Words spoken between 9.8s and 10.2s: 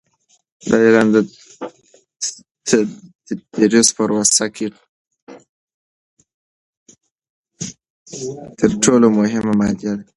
ده.